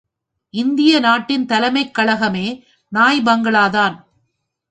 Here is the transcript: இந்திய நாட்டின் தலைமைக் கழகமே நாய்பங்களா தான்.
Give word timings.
இந்திய 0.53 0.99
நாட்டின் 0.99 1.45
தலைமைக் 1.45 1.93
கழகமே 1.93 2.47
நாய்பங்களா 2.91 3.69
தான். 3.69 3.95